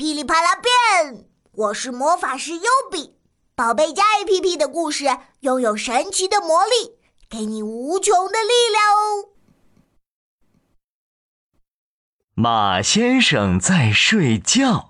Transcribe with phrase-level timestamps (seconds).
[0.00, 1.26] 噼里啪啦变！
[1.52, 3.16] 我是魔法师优比，
[3.54, 5.04] 宝贝家 APP 的故事
[5.40, 6.92] 拥有神奇的魔力，
[7.28, 9.28] 给你无穷的力量哦。
[12.32, 14.88] 马先生在睡觉，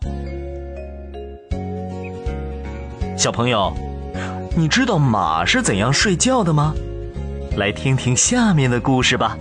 [3.19, 3.75] 小朋友，
[4.57, 6.73] 你知道马是怎样睡觉的吗？
[7.57, 9.37] 来听听下面的故事吧。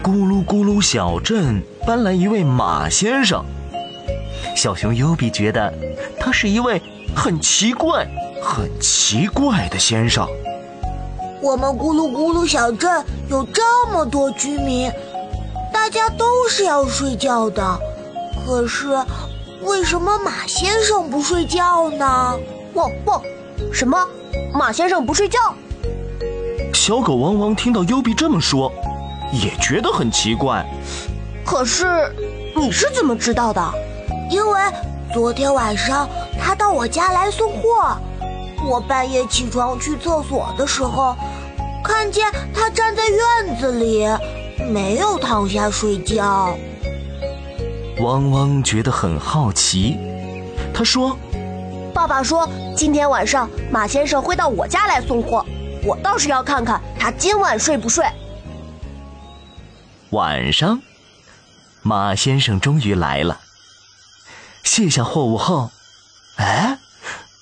[0.00, 1.60] 咕噜咕噜小镇。
[1.84, 3.44] 搬来一位马先生，
[4.54, 5.72] 小熊优比觉得
[6.18, 6.80] 他是一位
[7.14, 8.06] 很奇怪、
[8.40, 10.26] 很奇怪的先生。
[11.40, 14.92] 我们咕噜咕噜小镇有这么多居民，
[15.72, 17.78] 大家都是要睡觉的，
[18.46, 18.88] 可是
[19.62, 22.38] 为什么马先生不睡觉呢？
[22.74, 23.20] 汪汪！
[23.72, 23.98] 什么？
[24.54, 25.38] 马先生不睡觉？
[26.72, 28.72] 小狗汪汪听到优比这么说，
[29.32, 30.64] 也觉得很奇怪。
[31.44, 32.14] 可是
[32.56, 33.72] 你是怎么知道的？
[34.30, 34.60] 因为
[35.12, 36.08] 昨天晚上
[36.40, 37.96] 他到我家来送货，
[38.66, 41.14] 我半夜起床去厕所的时候，
[41.84, 44.06] 看见他站在院子里，
[44.72, 46.56] 没有躺下睡觉。
[48.00, 49.98] 汪汪觉得很好奇，
[50.72, 51.16] 他说
[51.92, 55.44] ：“爸爸说今天晚上马先生会到我家来送货，
[55.84, 58.06] 我倒是要看看他今晚睡不睡。”
[60.10, 60.80] 晚上。
[61.82, 63.40] 马先生终于来了，
[64.62, 65.72] 卸下货物后，
[66.36, 66.78] 哎，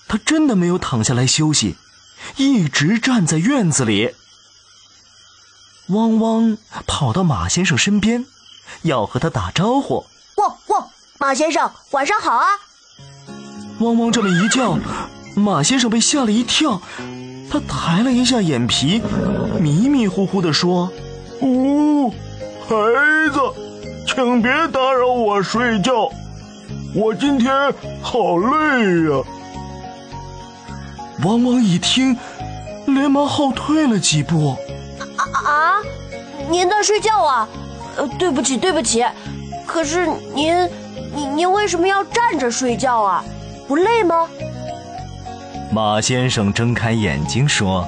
[0.08, 1.76] 他真的没有躺下来休息，
[2.36, 4.14] 一直站在院子里。
[5.88, 8.24] 汪汪跑到马先生身边，
[8.82, 10.06] 要和他打招呼。
[10.36, 12.46] 汪汪，马先生，晚上好啊！
[13.80, 14.78] 汪汪这么一叫，
[15.34, 16.80] 马先生被吓了一跳，
[17.50, 19.02] 他抬了一下眼皮，
[19.60, 20.90] 迷迷糊糊地说
[21.42, 22.10] ：“哦，
[22.66, 22.74] 孩
[23.32, 23.40] 子。”
[24.06, 26.10] 请别打扰我睡觉，
[26.94, 27.52] 我今天
[28.02, 29.22] 好累呀！
[31.24, 32.16] 汪汪一听，
[32.86, 34.56] 连忙后退了几步。
[35.16, 35.82] 啊啊！
[36.50, 37.48] 您在睡觉啊？
[37.96, 39.04] 呃，对不起，对不起。
[39.66, 40.68] 可是您，
[41.14, 43.24] 您您为什么要站着睡觉啊？
[43.68, 44.28] 不累吗？
[45.72, 47.86] 马先生睁开眼睛说：“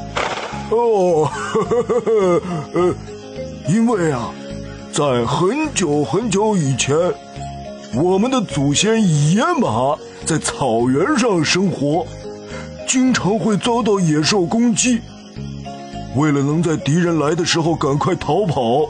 [0.71, 2.43] 哦，呵呵呵
[2.75, 2.95] 呃，
[3.69, 4.31] 因为啊。”
[4.93, 6.95] 在很久很久以前，
[7.95, 12.07] 我们的祖先野马在草原上生活，
[12.87, 15.01] 经常会遭到野兽攻击。
[16.15, 18.87] 为了能在敌人来的时候赶快逃跑，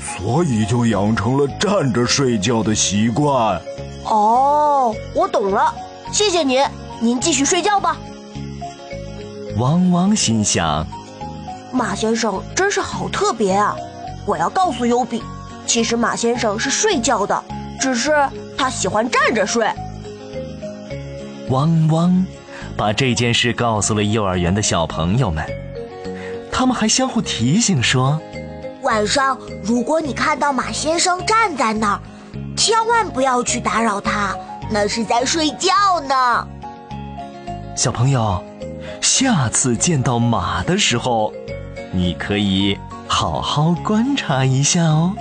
[0.00, 3.60] 所以就养成了站着睡觉的习惯。
[4.04, 5.74] 哦，我懂了，
[6.12, 6.64] 谢谢您，
[7.00, 7.96] 您继续睡觉吧。
[9.58, 10.86] 汪汪心想：
[11.72, 13.74] 马先生真是好特别啊。
[14.26, 15.22] 我要告诉优比，
[15.66, 17.44] 其实马先生是睡觉的，
[17.80, 18.12] 只是
[18.56, 19.70] 他喜欢站着睡。
[21.50, 22.26] 汪汪，
[22.76, 25.44] 把这件事告诉了幼儿园的小朋友们，
[26.50, 28.18] 他们还相互提醒说：
[28.82, 32.00] 晚上如果你看到马先生站在那儿，
[32.56, 34.34] 千万不要去打扰他，
[34.70, 35.70] 那是在睡觉
[36.08, 36.48] 呢。
[37.76, 38.42] 小朋友，
[39.02, 41.30] 下次见到马的时候，
[41.92, 42.78] 你可以。
[43.16, 45.14] 好好观察一下哦。